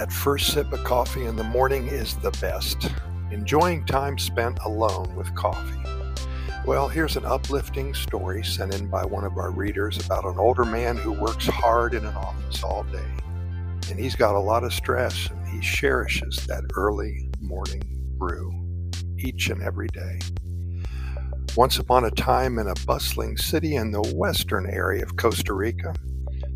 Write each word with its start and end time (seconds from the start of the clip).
That 0.00 0.10
first 0.10 0.54
sip 0.54 0.72
of 0.72 0.82
coffee 0.82 1.26
in 1.26 1.36
the 1.36 1.44
morning 1.44 1.86
is 1.88 2.16
the 2.16 2.30
best. 2.40 2.90
Enjoying 3.30 3.84
time 3.84 4.16
spent 4.16 4.58
alone 4.64 5.14
with 5.14 5.34
coffee. 5.34 5.78
Well, 6.64 6.88
here's 6.88 7.16
an 7.16 7.26
uplifting 7.26 7.92
story 7.92 8.42
sent 8.42 8.74
in 8.74 8.86
by 8.86 9.04
one 9.04 9.24
of 9.24 9.36
our 9.36 9.50
readers 9.50 10.02
about 10.02 10.24
an 10.24 10.38
older 10.38 10.64
man 10.64 10.96
who 10.96 11.12
works 11.12 11.44
hard 11.44 11.92
in 11.92 12.06
an 12.06 12.14
office 12.14 12.64
all 12.64 12.84
day. 12.84 13.04
And 13.90 14.00
he's 14.00 14.16
got 14.16 14.36
a 14.36 14.40
lot 14.40 14.64
of 14.64 14.72
stress 14.72 15.28
and 15.28 15.46
he 15.46 15.60
cherishes 15.60 16.46
that 16.46 16.64
early 16.76 17.28
morning 17.38 17.82
brew 18.16 18.54
each 19.18 19.50
and 19.50 19.60
every 19.60 19.88
day. 19.88 20.18
Once 21.58 21.78
upon 21.78 22.06
a 22.06 22.10
time 22.12 22.58
in 22.58 22.68
a 22.68 22.86
bustling 22.86 23.36
city 23.36 23.76
in 23.76 23.90
the 23.90 24.14
western 24.16 24.66
area 24.66 25.02
of 25.02 25.16
Costa 25.18 25.52
Rica, 25.52 25.94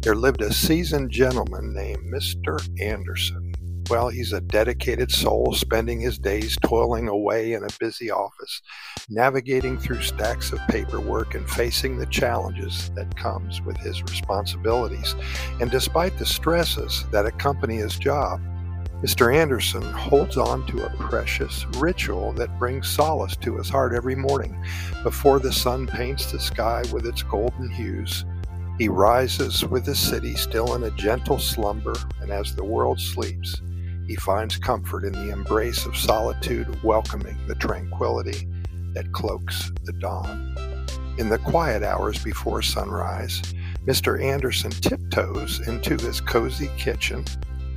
there 0.05 0.15
lived 0.15 0.43
a 0.43 0.53
seasoned 0.53 1.11
gentleman 1.11 1.73
named 1.73 2.13
Mr. 2.13 2.61
Anderson. 2.79 3.55
Well, 3.89 4.11
he's 4.11 4.35
a 4.35 4.43
dedicated 4.43 5.11
soul, 5.11 5.55
spending 5.55 5.99
his 5.99 6.19
days 6.19 6.59
toiling 6.63 7.09
away 7.09 7.55
in 7.55 7.65
a 7.65 7.79
busy 7.81 8.11
office, 8.11 8.61
navigating 9.09 9.79
through 9.79 10.03
stacks 10.03 10.53
of 10.53 10.59
paperwork 10.69 11.35
and 11.35 11.49
facing 11.49 11.97
the 11.97 12.05
challenges 12.07 12.91
that 12.97 13.17
comes 13.17 13.63
with 13.63 13.79
his 13.79 14.03
responsibilities. 14.03 15.15
And 15.59 15.71
despite 15.71 16.19
the 16.19 16.27
stresses 16.27 17.07
that 17.11 17.25
accompany 17.25 17.77
his 17.77 17.97
job, 17.97 18.43
Mr. 19.03 19.35
Anderson 19.35 19.83
holds 19.83 20.37
on 20.37 20.67
to 20.67 20.85
a 20.85 20.97
precious 20.97 21.65
ritual 21.79 22.35
that 22.35 22.59
brings 22.59 22.89
solace 22.89 23.37
to 23.37 23.57
his 23.57 23.71
heart 23.71 23.95
every 23.95 24.17
morning. 24.17 24.63
Before 25.03 25.39
the 25.39 25.53
sun 25.53 25.87
paints 25.87 26.31
the 26.31 26.41
sky 26.41 26.83
with 26.93 27.07
its 27.07 27.23
golden 27.23 27.71
hues, 27.71 28.27
he 28.79 28.89
rises 28.89 29.65
with 29.65 29.85
the 29.85 29.95
city 29.95 30.35
still 30.35 30.75
in 30.75 30.83
a 30.83 30.91
gentle 30.93 31.39
slumber, 31.39 31.95
and 32.21 32.31
as 32.31 32.55
the 32.55 32.65
world 32.65 33.01
sleeps, 33.01 33.61
he 34.07 34.17
finds 34.17 34.57
comfort 34.57 35.05
in 35.05 35.13
the 35.13 35.31
embrace 35.31 35.87
of 35.87 35.97
solitude, 35.97 36.83
welcoming 36.83 37.39
the 37.47 37.55
tranquility 37.55 38.49
that 38.93 39.13
cloaks 39.13 39.71
the 39.85 39.93
dawn. 39.93 40.57
In 41.19 41.29
the 41.29 41.39
quiet 41.39 41.85
hours 41.85 42.23
before 42.23 42.63
sunrise, 42.63 43.41
Mr. 43.87 44.21
Anderson 44.21 44.73
tiptoes 44.73 45.67
into 45.69 45.95
his 45.97 46.21
cozy 46.21 46.71
kitchen, 46.77 47.25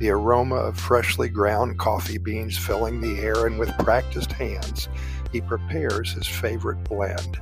the 0.00 0.10
aroma 0.10 0.56
of 0.56 0.78
freshly 0.78 1.28
ground 1.28 1.78
coffee 1.78 2.18
beans 2.18 2.58
filling 2.58 3.00
the 3.00 3.20
air, 3.20 3.46
and 3.46 3.58
with 3.58 3.76
practiced 3.78 4.32
hands, 4.32 4.88
he 5.30 5.40
prepares 5.40 6.12
his 6.12 6.26
favorite 6.26 6.82
blend 6.84 7.38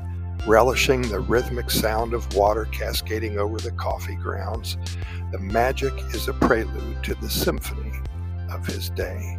relishing 0.47 1.03
the 1.03 1.21
rhythmic 1.21 1.71
sound 1.71 2.15
of 2.15 2.35
water 2.35 2.67
cascading 2.67 3.39
over 3.39 3.59
the 3.59 3.73
coffee 3.73 4.15
grounds. 4.17 4.77
The 5.33 5.39
magic 5.39 5.93
is 6.15 6.29
a 6.29 6.33
prelude 6.35 7.03
to 7.05 7.15
the 7.17 7.29
symphony 7.29 7.93
of 8.51 8.67
his 8.67 8.91
day. 8.91 9.39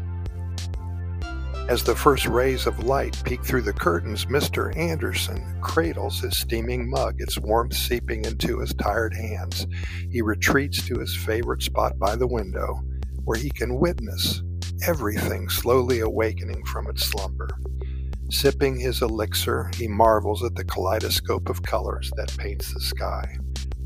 As 1.70 1.84
the 1.84 1.96
first 1.96 2.28
rays 2.28 2.66
of 2.66 2.86
light 2.86 3.22
peek 3.26 3.44
through 3.44 3.64
the 3.64 3.74
curtains, 3.74 4.26
Mr. 4.26 4.76
Anderson 4.78 5.60
cradles 5.62 6.22
his 6.22 6.38
steaming 6.38 6.90
mug, 6.90 7.16
its 7.20 7.38
warmth 7.38 7.76
seeping 7.76 8.24
into 8.24 8.60
his 8.60 8.74
tired 8.74 9.14
hands. 9.14 9.68
He 10.10 10.22
retreats 10.22 10.86
to 10.88 11.00
his 11.00 11.14
favorite 11.14 11.62
spot 11.62 12.00
by 12.00 12.16
the 12.16 12.28
window, 12.28 12.82
where 13.26 13.38
he 13.38 13.50
can 13.50 13.80
witness 13.80 14.42
everything 14.86 15.50
slowly 15.50 16.00
awakening 16.00 16.64
from 16.66 16.88
its 16.88 17.06
slumber. 17.06 17.50
Sipping 18.30 18.78
his 18.78 19.02
elixir, 19.02 19.72
he 19.75 19.88
marvels 19.88 20.44
at 20.44 20.53
the 20.56 20.66
kaleidoscope 20.66 21.47
of 21.47 21.64
colors 21.64 22.11
that 22.17 22.36
paints 22.38 22.73
the 22.73 22.81
sky, 22.81 23.38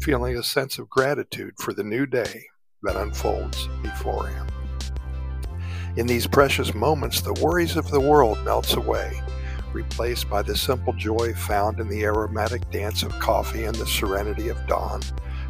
feeling 0.02 0.36
a 0.36 0.42
sense 0.42 0.80
of 0.80 0.89
gratitude 0.89 1.53
for 1.59 1.73
the 1.73 1.84
new 1.84 2.08
day 2.08 2.45
that 2.81 2.95
unfolds 2.95 3.67
before 3.84 4.28
him. 4.28 4.47
In 5.95 6.08
these 6.08 6.25
precious 6.25 6.73
moments, 6.73 7.22
the 7.22 7.34
worries 7.34 7.75
of 7.75 7.92
the 7.92 8.00
world 8.00 8.44
melts 8.44 8.74
away, 8.74 9.22
replaced 9.74 10.28
by 10.28 10.41
the 10.41 10.57
simple 10.57 10.94
joy 10.94 11.35
found 11.35 11.80
in 11.80 11.88
the 11.88 12.03
aromatic 12.03 12.68
dance 12.72 13.03
of 13.03 13.18
coffee 13.19 13.66
and 13.66 13.75
the 13.75 13.85
serenity 13.85 14.50
of 14.50 14.66
dawn. 14.66 15.01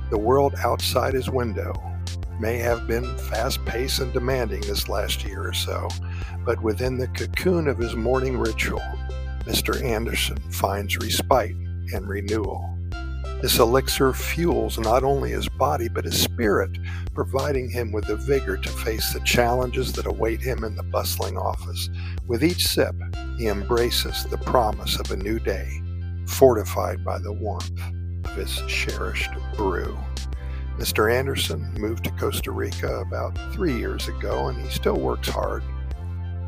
The 0.10 0.20
world 0.20 0.56
outside 0.66 1.14
his 1.14 1.30
window 1.30 1.74
may 2.42 2.58
have 2.58 2.88
been 2.88 3.18
fast 3.18 3.64
paced 3.64 4.00
and 4.00 4.12
demanding 4.12 4.62
this 4.62 4.90
last 4.90 5.24
year 5.24 5.48
or 5.48 5.54
so, 5.54 5.88
but 6.46 6.62
within 6.62 6.98
the 6.98 7.08
cocoon 7.08 7.68
of 7.68 7.78
his 7.78 7.96
morning 7.96 8.38
ritual, 8.38 8.82
Mr. 9.46 9.82
Anderson 9.84 10.38
finds 10.52 10.98
respite 10.98 11.56
and 11.94 12.08
renewal. 12.08 12.78
This 13.42 13.58
elixir 13.58 14.14
fuels 14.14 14.78
not 14.78 15.04
only 15.04 15.32
his 15.32 15.50
body 15.50 15.90
but 15.90 16.06
his 16.06 16.22
spirit, 16.22 16.78
providing 17.16 17.70
him 17.70 17.92
with 17.92 18.06
the 18.06 18.16
vigor 18.16 18.56
to 18.56 18.70
face 18.70 19.14
the 19.14 19.20
challenges 19.22 19.92
that 19.94 20.06
await 20.06 20.42
him 20.42 20.64
in 20.64 20.76
the 20.76 20.84
bustling 20.84 21.38
office. 21.38 21.90
With 22.28 22.44
each 22.44 22.68
sip, 22.68 22.96
he 23.40 23.48
embraces 23.48 24.26
the 24.26 24.38
promise 24.38 25.00
of 25.00 25.10
a 25.10 25.18
new 25.18 25.40
day, 25.40 25.82
fortified 26.28 27.04
by 27.04 27.18
the 27.18 27.34
warmth 27.34 27.82
of 28.26 28.36
his 28.36 28.62
cherished 28.68 29.32
brew. 29.58 29.98
Mr. 30.78 31.12
Anderson 31.12 31.74
moved 31.80 32.04
to 32.04 32.12
Costa 32.12 32.52
Rica 32.52 33.00
about 33.00 33.38
three 33.54 33.74
years 33.74 34.08
ago 34.08 34.48
and 34.48 34.62
he 34.62 34.70
still 34.70 35.00
works 35.00 35.30
hard, 35.30 35.64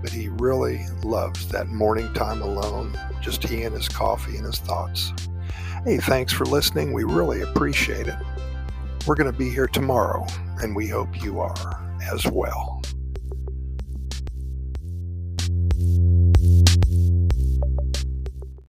but 0.03 0.11
he 0.11 0.27
really 0.27 0.85
loves 1.01 1.47
that 1.47 1.69
morning 1.69 2.13
time 2.13 2.41
alone, 2.41 2.93
just 3.21 3.41
he 3.41 3.63
and 3.63 3.73
his 3.73 3.87
coffee 3.87 4.35
and 4.35 4.45
his 4.45 4.59
thoughts. 4.59 5.13
Hey, 5.85 5.97
thanks 5.97 6.33
for 6.33 6.43
listening. 6.45 6.91
We 6.91 7.05
really 7.05 7.41
appreciate 7.41 8.07
it. 8.07 8.17
We're 9.07 9.15
going 9.15 9.31
to 9.31 9.37
be 9.37 9.49
here 9.49 9.67
tomorrow, 9.67 10.27
and 10.61 10.75
we 10.75 10.89
hope 10.89 11.23
you 11.23 11.39
are 11.39 11.81
as 12.11 12.25
well. 12.25 12.81